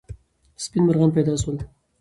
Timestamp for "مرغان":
0.87-1.09